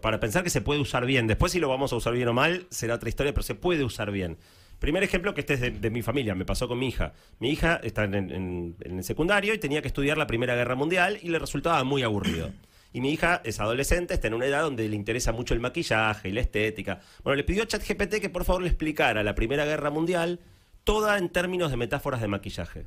[0.00, 1.26] Para pensar que se puede usar bien.
[1.26, 3.84] Después si lo vamos a usar bien o mal, será otra historia, pero se puede
[3.84, 4.36] usar bien.
[4.78, 7.12] Primer ejemplo que este es de, mi familia, me pasó con mi hija.
[7.38, 10.74] Mi hija está en, en- en el secundario y tenía que estudiar la Primera Guerra
[10.74, 12.50] Mundial y le resultaba muy aburrido.
[12.92, 16.28] Y mi hija es adolescente, está en una edad donde le interesa mucho el maquillaje
[16.28, 17.00] y la estética.
[17.22, 20.38] Bueno, le pidió a ChatGPT que por favor le explicara la Primera Guerra Mundial
[20.84, 22.86] toda en términos de metáforas de maquillaje.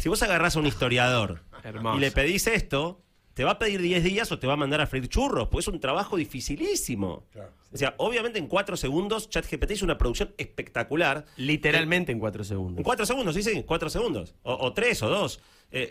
[0.00, 1.42] Si vos agarrás a un historiador
[1.96, 3.02] y le pedís esto,
[3.34, 5.60] te va a pedir 10 días o te va a mandar a freír churros, porque
[5.62, 7.24] es un trabajo dificilísimo.
[7.32, 7.50] Claro.
[7.72, 11.24] O sea, obviamente en 4 segundos ChatGPT hizo una producción espectacular.
[11.36, 12.78] Literalmente en cuatro segundos.
[12.78, 14.34] En 4 segundos, sí, sí, 4 segundos.
[14.42, 15.40] O 3 o 2.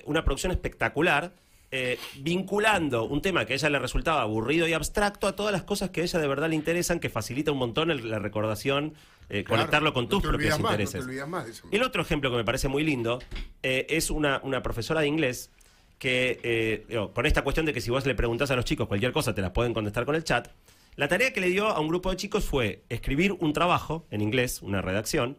[0.06, 1.34] una producción espectacular.
[1.72, 5.62] eh, vinculando un tema que a ella le resultaba aburrido y abstracto a todas las
[5.64, 8.96] cosas que a ella de verdad le interesan, que facilita un montón el- la recordación,
[9.30, 11.06] eh, Claro, conectarlo con no tus propios más, intereses.
[11.06, 11.64] No más.
[11.72, 13.20] El otro ejemplo que me parece muy lindo
[13.64, 15.52] eh, es una, una profesora de inglés
[16.00, 18.88] que, eh, digo, con esta cuestión de que si vos le preguntás a los chicos
[18.88, 20.48] cualquier cosa, te la pueden contestar con el chat.
[20.96, 24.22] La tarea que le dio a un grupo de chicos fue escribir un trabajo en
[24.22, 25.38] inglés, una redacción,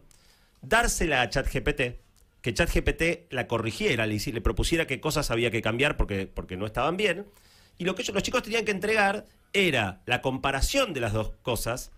[0.61, 1.81] dársela a ChatGPT,
[2.41, 6.65] que ChatGPT la corrigiera, le, le propusiera qué cosas había que cambiar porque, porque no
[6.65, 7.25] estaban bien.
[7.77, 11.31] Y lo que ellos- los chicos tenían que entregar era la comparación de las dos
[11.41, 11.91] cosas,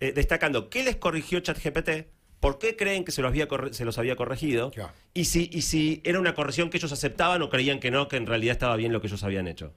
[0.00, 2.06] eh, destacando qué les corrigió ChatGPT,
[2.40, 4.72] por qué creen que se los había, se los había corregido,
[5.12, 8.16] y, si, y si era una corrección que ellos aceptaban o creían que no, que
[8.16, 9.74] en realidad estaba bien lo que ellos habían hecho.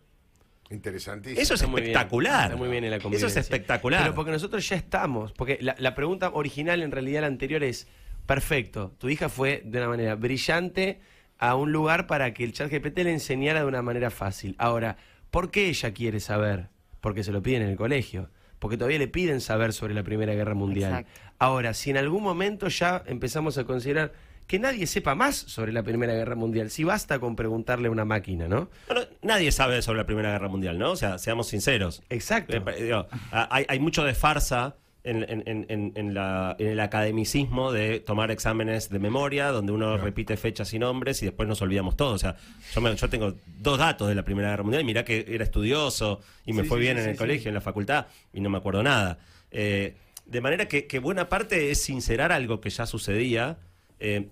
[0.69, 1.41] Interesantísimo.
[1.41, 2.45] Eso es Está muy bien, espectacular.
[2.45, 4.01] está muy bien en la Eso es espectacular.
[4.01, 5.33] Pero porque nosotros ya estamos.
[5.33, 7.87] Porque la, la pregunta original, en realidad, la anterior es:
[8.25, 11.01] perfecto, tu hija fue de una manera brillante
[11.37, 14.55] a un lugar para que el chat GPT le enseñara de una manera fácil.
[14.57, 14.97] Ahora,
[15.29, 16.69] ¿por qué ella quiere saber?
[17.01, 18.29] Porque se lo piden en el colegio.
[18.63, 21.01] Porque todavía le piden saber sobre la Primera Guerra Mundial.
[21.01, 21.21] Exacto.
[21.37, 24.13] Ahora, si en algún momento ya empezamos a considerar
[24.47, 28.05] que nadie sepa más sobre la Primera Guerra Mundial, si basta con preguntarle a una
[28.05, 28.69] máquina, ¿no?
[28.87, 30.91] Bueno, nadie sabe sobre la Primera Guerra Mundial, ¿no?
[30.91, 32.03] O sea, seamos sinceros.
[32.09, 32.55] Exacto.
[32.55, 36.79] Eh, digo, hay, hay mucho de farsa en, en- en- en- en la- en el
[36.79, 41.61] academicismo de tomar exámenes de memoria, donde uno repite fechas y nombres y después nos
[41.61, 42.13] olvidamos todo.
[42.13, 42.35] O sea,
[42.73, 45.43] yo, me- yo tengo dos datos de la Primera Guerra Mundial y mirá que era
[45.43, 47.47] estudioso y me Sí, fue sí, bien sí, en el sí, colegio, sí.
[47.49, 49.19] en la facultad, y no me acuerdo nada.
[49.51, 53.57] Eh, de manera que, que buena parte es sincerar algo que ya sucedía.
[53.99, 54.29] eh,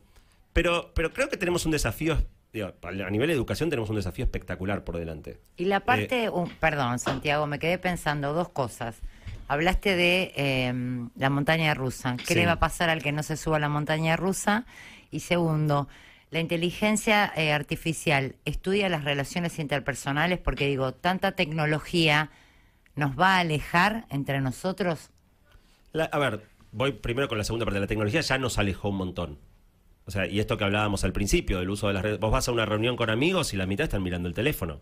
[0.53, 2.17] pero, pero creo que tenemos un desafío,
[2.53, 5.39] digo, a nivel de educación tenemos un desafío espectacular por delante.
[5.57, 8.95] Y la parte, uh, perdón, Santiago, me quedé pensando dos cosas.
[9.55, 10.73] Hablaste de eh,
[11.17, 12.15] la montaña rusa.
[12.15, 12.35] ¿Qué Sí.
[12.35, 14.65] le va a pasar al que no se suba a la montaña rusa?
[15.11, 15.89] Y segundo,
[16.29, 22.29] la inteligencia eh, artificial estudia las relaciones interpersonales porque digo, tanta tecnología
[22.95, 25.09] nos va a alejar entre nosotros.
[25.91, 27.81] La- a ver, voy primero con la segunda parte.
[27.81, 29.37] La tecnología ya nos alejó un montón.
[30.05, 32.19] O sea, y esto que hablábamos al principio del uso de las redes.
[32.19, 34.79] Vos vas a una reunión con amigos y la mitad están mirando el teléfono.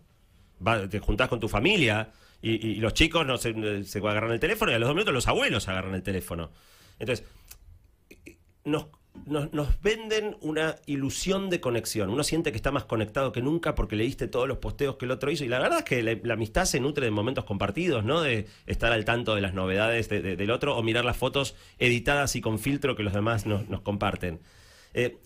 [0.64, 2.10] Va- te juntás con tu familia
[2.42, 3.50] y, los chicos no se,
[3.98, 6.50] agarran el teléfono y a los dos minutos los abuelos agarran el teléfono.
[6.98, 7.26] Entonces,
[8.64, 8.86] nos,
[9.26, 12.10] nos, venden una ilusión de conexión.
[12.10, 15.10] Uno siente que está más conectado que nunca porque leíste todos los posteos que el
[15.10, 15.44] otro hizo.
[15.44, 18.22] Y la verdad es que la, amistad se nutre de momentos compartidos, ¿no?
[18.22, 21.54] De estar al tanto de las novedades de- de- del otro o mirar las fotos
[21.78, 24.40] editadas y con filtro que los demás nos, comparten.
[24.94, 25.18] Eh,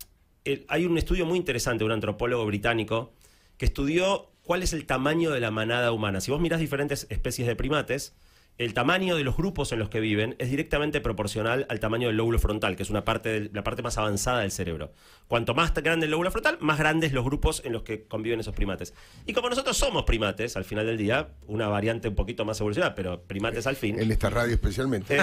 [0.69, 3.13] hay un estudio muy interesante de un antropólogo británico
[3.57, 6.21] que estudió cuál es el tamaño de la manada humana.
[6.21, 8.15] Si vos mirás diferentes especies de primates,
[8.57, 12.17] el tamaño de los grupos en los que viven es directamente proporcional al tamaño del
[12.19, 14.93] lóbulo frontal, que es una parte del- la parte más avanzada del cerebro.
[15.27, 18.55] Cuanto más grande el lóbulo frontal, más grandes los grupos en los que conviven esos
[18.55, 18.95] primates.
[19.27, 22.95] Y como nosotros somos primates, al final del día, una variante un poquito más evolucionada,
[22.95, 23.99] pero primates al fin.
[23.99, 25.17] En esta radio especialmente.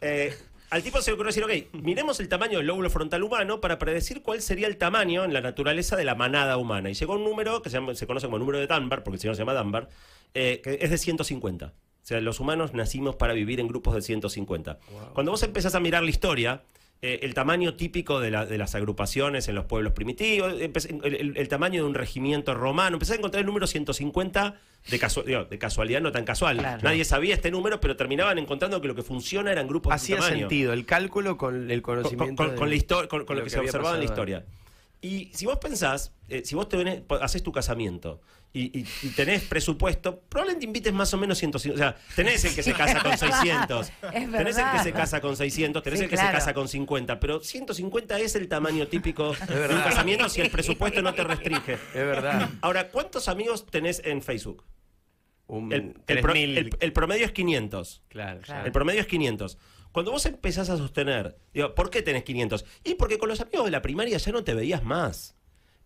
[0.00, 0.34] Eh,
[0.74, 3.78] al tipo se le ocurrió decir, ok, miremos el tamaño del lóbulo frontal humano para
[3.78, 6.90] predecir cuál sería el tamaño en la naturaleza de la manada humana.
[6.90, 9.16] Y llegó a un número que se, llama- se conoce como número de Dunbar, porque
[9.16, 9.88] el señor se llama Dunbar,
[10.34, 11.66] eh, que es de 150.
[11.66, 11.72] O
[12.06, 14.78] sea, los humanos nacimos para vivir en grupos de 150.
[15.14, 16.62] Cuando vos empezás a mirar la historia,
[17.06, 21.14] eh, el tamaño típico de, la- de las agrupaciones en los pueblos primitivos, empecé- el,
[21.16, 22.96] el- el tamaño de un regimiento romano.
[22.96, 24.54] Empecé a encontrar el número 150
[24.90, 26.56] de, casu- digo, de casualidad, no tan casual.
[26.58, 26.82] Claro.
[26.82, 30.16] Nadie sabía este número, pero terminaban encontrando que lo que funciona eran grupos de Hacía
[30.16, 30.40] su tamaño.
[30.40, 32.42] sentido el cálculo con el Con, conocimiento.
[32.42, 34.30] con- de- con la histo- con- con lo, que, que se observaba en la pasado.
[34.30, 34.44] historia.
[35.02, 38.22] Y si vos pensás, eh, si vos te haces tu casamiento
[38.56, 41.74] y, y- y tenés presupuesto, probablemente invites más o menos 150.
[41.74, 43.88] O sea, tenés el que se casa con 600.
[44.12, 46.68] Es tenés el que se casa con 600, tenés Sí, el que se casa con
[46.68, 47.18] 50.
[47.20, 51.74] Pero 150 es el tamaño típico de un casamiento si el presupuesto no te restringe.
[51.74, 52.48] Es verdad.
[52.62, 54.64] Ahora, ¿cuántos amigos tenés en Facebook?
[55.46, 56.58] Un El, el pro- 3000.
[56.58, 58.02] el- el promedio es 500.
[58.08, 58.64] Claro, Claro.
[58.66, 59.58] El promedio es 500.
[59.92, 62.64] Cuando vos empezás a sostener, digo, ¿por qué tenés 500?
[62.82, 65.36] Y porque con los amigos de la primaria ya no te veías más.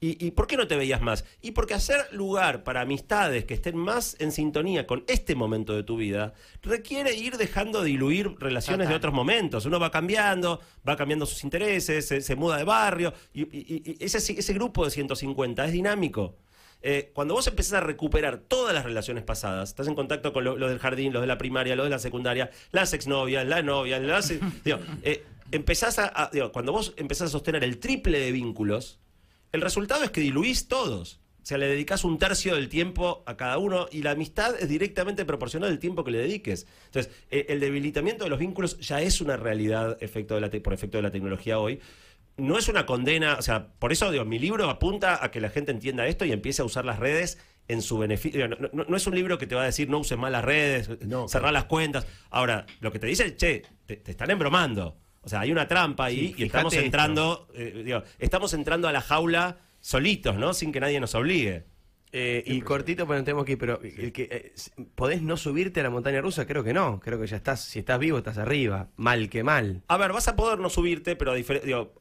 [0.01, 1.25] ¿Y, y por qué no te veías más?
[1.43, 5.83] Y porque hacer lugar para amistades que estén más en sintonía con este momento de
[5.83, 9.67] tu vida requiere ir dejando diluir relaciones de otros momentos.
[9.67, 14.05] Uno va cambiando, va cambiando sus intereses, se, se muda de barrio, y, y- y
[14.05, 16.37] ese, ese grupo de 150 es dinámico.
[16.81, 20.57] Eh, cuando vos empezás a recuperar todas las relaciones pasadas, estás en contacto con lo-
[20.57, 23.99] los del jardín, los de la primaria, los de la secundaria, las exnovias, la novia,
[23.99, 24.29] las,
[24.65, 29.01] digo, eh, empezás a, a- digo, cuando vos empezás a sostener el triple de vínculos,
[29.53, 31.21] el resultado es que diluís todos.
[31.43, 34.69] O sea, le dedicás un tercio del tiempo a cada uno y la amistad es
[34.69, 36.67] directamente proporcional al tiempo que le dediques.
[36.87, 40.61] Entonces, eh, el debilitamiento de los vínculos ya es una realidad efecto de la te-
[40.61, 41.81] por efecto de la tecnología hoy.
[42.37, 45.49] No es una condena, o sea, por eso digo, mi libro apunta a que la
[45.49, 48.47] gente entienda esto y empiece a usar las redes en su beneficio.
[48.47, 50.45] No, no- no es un libro que te va a decir no uses más las
[50.45, 51.53] redes, No, cerrar claro.
[51.55, 52.07] las cuentas.
[52.29, 54.99] Ahora, lo que te dice, che, te, te están embromando.
[55.29, 58.93] O sea, hay una trampa ahí Sí, y estamos entrando, eh, digo, estamos entrando a
[58.93, 60.55] la jaula solitos, ¿no?
[60.55, 61.67] Sin que nadie nos obligue.
[62.13, 64.53] Eh, y cortito, pues nos tenemos que ir, pero el que, eh,
[64.95, 66.47] ¿podés no subirte a la montaña rusa?
[66.47, 66.99] Creo que no.
[66.99, 68.89] Creo que ya estás, si estás vivo, estás arriba.
[68.97, 69.83] Mal que mal.
[69.87, 71.93] A ver, vas a poder no subirte, pero a digo,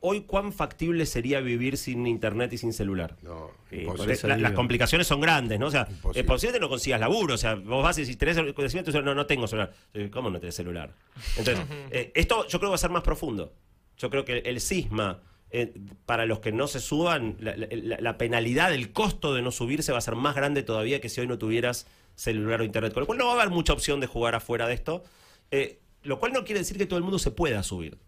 [0.00, 3.16] hoy cuán factible sería vivir sin internet y sin celular.
[3.22, 5.66] No, eso La- las complicaciones son grandes, ¿no?
[5.66, 6.20] O sea, Imposible.
[6.20, 7.34] es posible que no consigas laburo.
[7.34, 9.72] O sea, vos vas y si tenés el conocimiento, no, no tengo celular.
[9.94, 10.92] Eh, ¿Cómo no tenés celular?
[11.36, 13.52] Entonces, eh, esto yo creo que va a ser más profundo.
[13.96, 15.72] Yo creo que el cisma, eh,
[16.06, 19.50] para los que no se suban, la, la- la- la penalidad, el costo de no
[19.50, 21.86] subirse va a ser más grande todavía que si hoy no tuvieras
[22.16, 22.92] celular o internet.
[22.92, 25.04] Con lo cual no va a haber mucha opción de jugar afuera de esto.
[25.50, 27.98] Eh, lo cual no quiere decir que todo el mundo se pueda subir.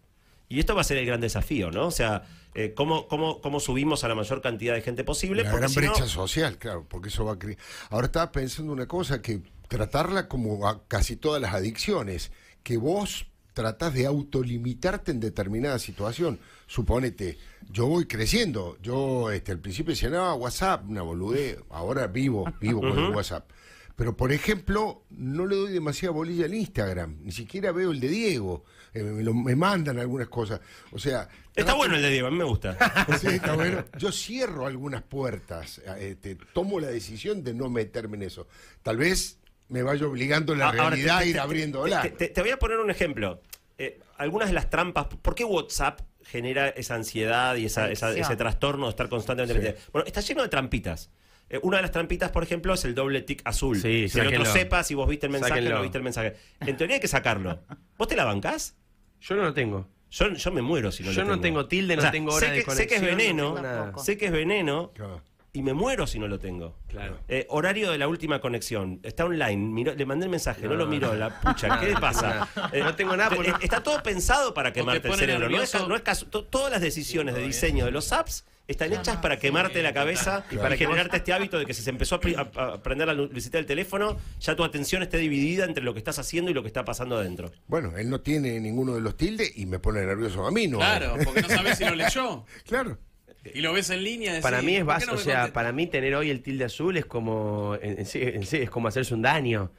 [0.51, 1.87] Y esto va a ser el gran desafío, ¿no?
[1.87, 5.43] O sea, eh, ¿cómo, cómo, cómo subimos a la mayor cantidad de gente posible?
[5.43, 7.57] La Porque gran si no- brecha social, claro, porque eso va a crear.
[7.89, 12.31] Ahora estaba pensando una cosa, que tratarla como a casi todas las adicciones,
[12.63, 16.39] que vos tratás de autolimitarte en determinada situación.
[16.67, 17.37] Suponete,
[17.69, 22.81] yo voy creciendo, yo este, al principio decía, no, WhatsApp, una boludez, ahora vivo, vivo
[22.81, 23.49] con el WhatsApp.
[23.95, 28.07] Pero, por ejemplo, no le doy demasiada bolilla al Instagram, ni siquiera veo el de
[28.07, 30.59] Diego, eh, me, lo- me mandan algunas cosas.
[30.91, 31.27] O sea...
[31.55, 32.77] Está bueno el de Diego, a mí me gusta.
[33.19, 33.83] Sí, está bueno.
[33.97, 38.47] Yo cierro algunas puertas, eh, te- tomo la decisión de no meterme en eso.
[38.83, 42.01] Tal vez me vaya obligando la Ah, Ahora, realidad te- a ir te- abriéndola.
[42.01, 43.41] Te, te- te voy a poner un ejemplo.
[43.77, 45.07] Eh, algunas de las trampas.
[45.07, 49.59] ¿Por qué WhatsApp genera esa ansiedad y esa- esa- ese trastorno de estar constantemente Sí.
[49.59, 49.81] metido?
[49.91, 51.09] Bueno, está lleno de trampitas.
[51.51, 53.75] Eh, una de las trampitas, por ejemplo, es el doble tic azul.
[53.75, 56.35] Sí, que el otro sepa si vos viste el mensaje o no viste el mensaje.
[56.61, 57.59] En teoría hay que sacarlo.
[57.97, 58.77] ¿Vos te la bancás?
[59.19, 59.87] Yo no lo tengo.
[60.09, 62.33] Yo, yo me muero si no Yo lo no tengo tilde, no O sea, tengo
[62.33, 65.21] hora sé de que, sé que es no veneno, tengo sé que es veneno Claro.
[65.53, 66.77] Y me muero si no lo tengo.
[66.87, 67.19] Claro.
[67.27, 68.99] Eh, horario de la última conexión.
[69.03, 69.57] Está online.
[69.57, 71.13] miró- le mandé el mensaje, no, lo miró.
[71.13, 72.47] La pucha, ¿qué le pasa?
[72.71, 75.49] Eh, No tengo nada, te- porque- eh, Está todo pensado para quemarte el cerebro.
[75.49, 79.17] No es, no es to- todas las decisiones de diseño de los apps están hechas
[79.17, 82.19] para quemarte la cabeza y para generarte este hábito de que si se empezó a,
[82.61, 85.99] a- a prender la lucecita del teléfono, ya tu atención esté dividida entre lo que
[85.99, 87.51] estás haciendo y lo que está pasando adentro.
[87.67, 90.77] Bueno, él no tiene ninguno de los tildes y me pone nervioso a mí, ¿no?
[90.77, 92.45] Claro, porque no sabes si lo leyó.
[92.65, 92.97] Claro.
[93.53, 94.31] Y lo ves en línea.
[94.33, 96.29] decís, Para mí es ¿por qué básico, no o me sea, para mí tener hoy
[96.29, 99.71] el tilde azul es como, en, en sí, en sí, es como hacerse un daño.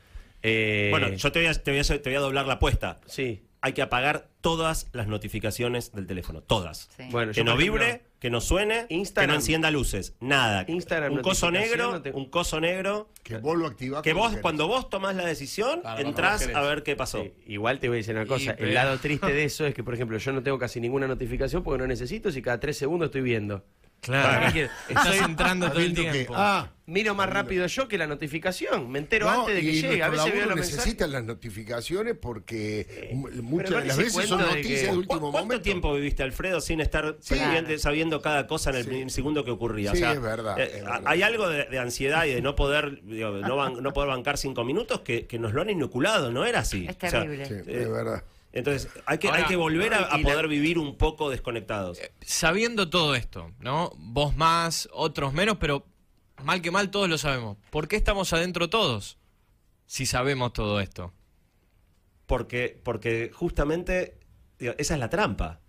[0.43, 3.01] Eh, Bueno, yo te voy, a, te, voy a, te voy a doblar la apuesta.
[3.07, 3.43] Sí.
[3.61, 6.43] Hay que apagar todas las notificaciones del teléfono.
[6.43, 6.91] Todas.
[6.97, 7.05] Sí.
[7.11, 9.29] Bueno, que yo, no vibre, que no suene, Instagram.
[9.31, 10.65] que no encienda luces, nada.
[10.69, 14.03] Instagram, un coso negro, no te- un coso negro, Que vos lo activás.
[14.03, 14.43] que cuando vos querés.
[14.43, 17.21] cuando vos tomás la decisión, Claro, entrás a ver qué pasó.
[17.25, 19.67] Sí, igual te voy a decir una cosa, Y, el pero- lado triste de eso
[19.67, 22.61] es que, por ejemplo, yo no tengo casi ninguna notificación porque no necesito si cada
[22.61, 23.65] tres segundos estoy viendo.
[24.03, 24.47] Claro.
[24.89, 26.35] Estás Estoy- entrando todo el que, tiempo.
[26.37, 29.81] ah, Miro más rápido yo que la notificación, me entero no, antes de que y
[29.81, 30.77] llegue, a nuestro veces veo laburo los mensajes.
[30.79, 34.93] necesitan las notificaciones porque m- muchas las ese veces son cuento de noticias que- de
[34.93, 35.63] ¿Cu- último ¿Cuánto momento.
[35.63, 37.35] tiempo viviste, Alfredo, sin estar Sí.
[37.37, 39.01] pendiente, sabiendo cada cosa en el, Sí.
[39.03, 39.93] el segundo que ocurría?
[39.93, 41.03] Sí, o sea, es verdad, eh, es verdad.
[41.07, 44.37] Hay algo de, de ansiedad y de no poder, digo, no, ban- no poder bancar
[44.37, 46.87] cinco minutos que, que nos lo han inoculado, no era así.
[46.89, 47.47] Es O sea, terrible.
[47.47, 48.25] Sí, Eh, es verdad.
[48.53, 51.31] Entonces, hay que, Ahora, hay que volver a, a y la- poder vivir un poco
[51.31, 51.99] desconectados.
[52.21, 53.93] Sabiendo todo esto, ¿no?
[53.97, 55.87] Vos más, otros menos, pero
[56.43, 57.57] mal que mal todos lo sabemos.
[57.71, 59.19] ¿Por qué estamos adentro todos?
[59.87, 61.13] Si sabemos todo esto.
[62.27, 64.19] Porque, porque justamente
[64.59, 65.61] digo, esa es la trampa.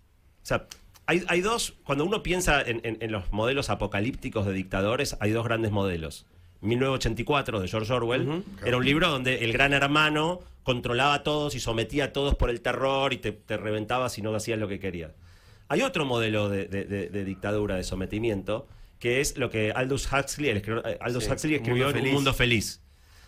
[0.42, 0.66] O sea,
[1.06, 5.30] hay, hay dos, cuando uno piensa en, en- en los modelos apocalípticos de dictadores, hay
[5.32, 6.26] dos grandes modelos.
[6.64, 11.60] 1984 de George Orwell era un libro donde el gran hermano controlaba a todos y
[11.60, 14.80] sometía a todos por el terror y te, te reventaba si no hacías lo que
[14.80, 15.12] querías.
[15.68, 18.66] Hay otro modelo de, de- de- de dictadura, de sometimiento,
[18.98, 22.12] que es lo que Aldous Huxley, eh, Aldous Sí, Huxley escribió en Un.
[22.14, 22.80] Mundo Feliz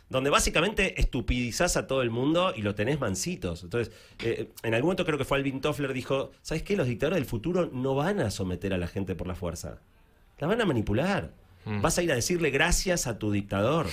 [0.09, 3.65] donde básicamente estupidizás a todo el mundo y lo tenés mancitos.
[3.65, 6.77] Entonces, eh, en algún momento creo que fue Alvin Toffler dijo, ¿sabes qué?
[6.77, 9.81] Los dictadores del futuro no van a someter a la gente por la fuerza.
[10.39, 11.33] La van a manipular.
[11.67, 11.83] Mm.
[11.83, 13.87] Vas a ir a decirle gracias a tu dictador.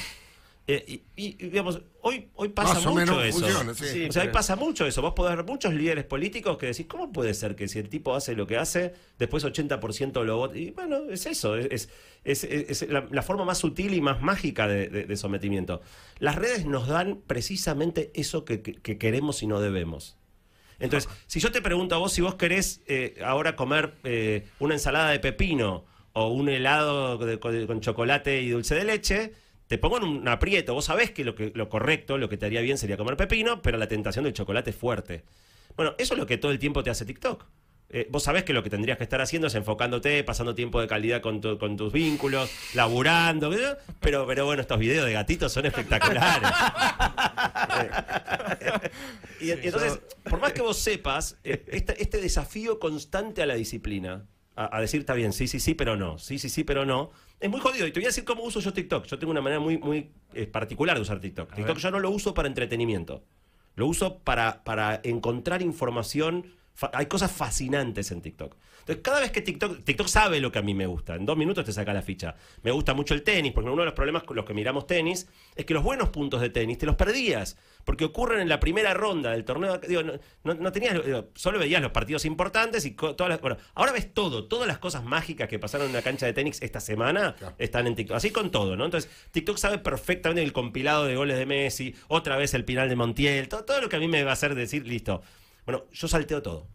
[0.65, 3.39] Eh, y, y, digamos, hoy, hoy pasa Más o mucho menos eso.
[3.41, 3.85] funciona, sí.
[3.85, 5.01] Sí, o sea, hoy pasa mucho eso.
[5.01, 8.15] Vos podés ver muchos líderes políticos que decís, ¿cómo puede ser que si el tipo
[8.15, 10.57] hace lo que hace, después 80% lo vota?
[10.57, 11.57] Y bueno, es eso.
[11.57, 11.89] Es,
[12.23, 15.81] es, es- es la, la forma más sutil y más mágica de, de- de sometimiento.
[16.19, 20.15] Las redes nos dan precisamente eso que, que- que queremos y no debemos.
[20.79, 24.75] Entonces, si yo te pregunto a vos si vos querés eh, ahora comer eh, una
[24.75, 25.83] ensalada de pepino
[26.13, 29.33] o un helado de- con, con chocolate y dulce de leche,
[29.67, 30.73] te pongo en un aprieto.
[30.73, 33.61] Vos sabés que lo, que lo correcto, lo que te haría bien sería comer pepino,
[33.61, 35.23] pero la tentación del chocolate es fuerte.
[35.75, 37.45] Bueno, eso es lo que todo el tiempo te hace TikTok.
[37.89, 40.87] Eh, vos sabés que lo que tendrías que estar haciendo es enfocándote, pasando tiempo de
[40.87, 43.51] calidad con, tu- con tus vínculos, laburando,
[43.99, 46.49] pero, pero bueno, estos videos de gatitos son espectaculares.
[49.39, 49.99] Y, y entonces,
[50.29, 54.81] por más que vos sepas, eh, este, este desafío constante a la disciplina, a, a
[54.81, 57.11] decir, está bien, sí, sí, sí, pero no, sí, sí, sí, pero no,
[57.43, 57.85] es muy jodido.
[57.85, 59.05] Y te voy a decir cómo uso yo TikTok.
[59.05, 61.53] Yo tengo una manera muy, muy eh, particular de usar TikTok.
[61.53, 63.25] TikTok yo no lo uso para entretenimiento.
[63.75, 66.53] Lo uso para, para encontrar información.
[66.93, 68.55] Hay cosas fascinantes en TikTok.
[68.79, 71.37] Entonces, cada vez que TikTok, TikTok sabe lo que a mí me gusta, en dos
[71.37, 72.35] minutos te saca la ficha.
[72.63, 75.27] Me gusta mucho el tenis, porque uno de los problemas con los que miramos tenis
[75.55, 78.93] es que los buenos puntos de tenis te los perdías, porque ocurren en la primera
[78.93, 79.77] ronda del torneo.
[79.79, 83.41] Digo, no, no- no tenías, digo, solo veías los partidos importantes y todas las.
[83.41, 86.61] Bueno, ahora ves todo, todas las cosas mágicas que pasaron en la cancha de tenis
[86.61, 88.15] esta semana están en TikTok.
[88.17, 88.85] Así con todo, ¿no?
[88.85, 92.95] Entonces, TikTok sabe perfectamente el compilado de goles de Messi, otra vez el final de
[92.95, 95.21] Montiel, todo, todo lo que a mí me va a hacer decir, listo.
[95.65, 96.67] Bueno, yo salteo todo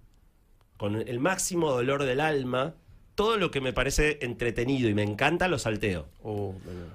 [0.76, 2.74] con el máximo dolor del alma,
[3.16, 6.06] todo lo que me parece entretenido y me encanta lo salteo.
[6.22, 6.54] Oh.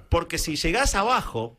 [0.10, 1.58] Porque si llegás abajo,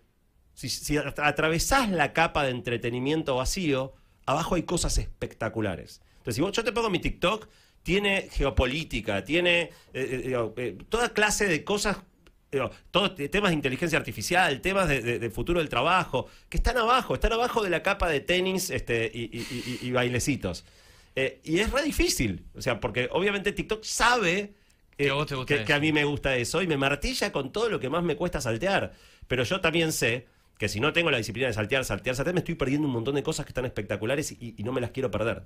[0.54, 3.92] si, si at- atravesás la capa de entretenimiento vacío,
[4.26, 6.00] abajo hay cosas espectaculares.
[6.18, 7.48] Entonces, si vos, yo te pongo mi TikTok,
[7.82, 9.62] tiene geopolítica, tiene
[9.92, 11.98] eh, eh, eh, toda clase de cosas,
[12.90, 16.78] todos te- temas de inteligencia artificial, temas de, de- de futuro del trabajo, que están
[16.78, 20.64] abajo, están abajo de la capa de tenis este, y, y- y- y bailecitos.
[21.44, 24.54] Y es re difícil, o sea, porque obviamente TikTok sabe
[24.96, 25.10] Que
[25.46, 28.02] que- que a mí me gusta eso y me martilla con todo lo que más
[28.04, 28.92] me cuesta saltear.
[29.28, 30.26] Pero yo también sé
[30.58, 33.14] que si no tengo la disciplina de saltear, saltear, saltear, me estoy perdiendo un montón
[33.14, 35.42] de cosas que están espectaculares y, y no me las quiero perder.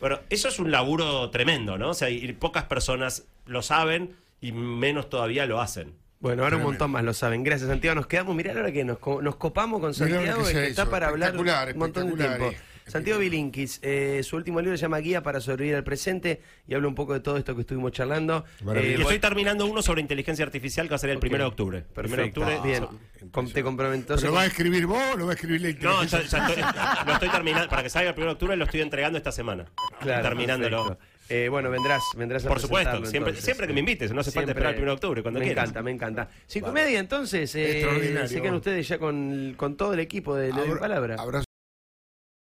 [0.00, 1.90] Bueno, eso es un laburo tremendo, ¿no?
[1.90, 5.94] O sea, y pocas personas lo saben y menos todavía lo hacen.
[6.20, 7.42] Bueno, ahora un montón más lo saben.
[7.42, 7.94] Gracias, Santiago.
[7.94, 11.72] Nos quedamos, mirá ahora que nos, nos copamos con Santiago que está para hablar Espectacular,
[11.72, 12.52] un montón de tiempo.
[12.90, 16.88] Santiago Bilinkis, eh, su último libro se llama Guía para sobrevivir al presente y habla
[16.88, 18.44] un poco de todo esto que estuvimos charlando.
[18.60, 21.20] Eh, y voy- estoy terminando uno sobre inteligencia artificial que va a ser el Ok.
[21.22, 21.84] primero de octubre.
[21.94, 22.58] Primero de octubre.
[22.64, 22.86] Bien.
[23.30, 24.16] Com- te comprometo.
[24.16, 26.20] ¿Pero lo va a escribir vos o lo va a escribir la No, inteligencia?
[26.20, 27.68] ya, ya estoy, lo estoy terminando.
[27.68, 29.66] Para que salga el primero de octubre lo estoy entregando esta semana.
[30.00, 30.84] Claro, terminándolo.
[30.88, 31.04] perfecto.
[31.32, 34.74] Eh, bueno, vendrás, vendrás a Por supuesto, siempre, que me invites, no hace falta esperar
[34.74, 35.64] el 1 de octubre, cuando me quieras.
[35.66, 36.28] encanta, me encanta.
[36.48, 38.28] Cinco y media, entonces, eh, Extraordinario.
[38.28, 41.16] se quedan ustedes ya con, con todo el equipo de Doy Abra- Palabra.
[41.20, 41.44] abrazo